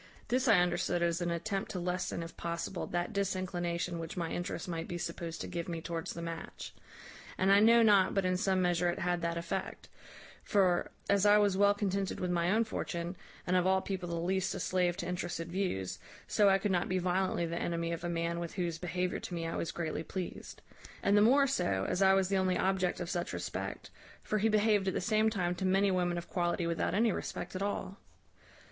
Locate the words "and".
7.37-7.51, 13.45-13.55, 21.03-21.15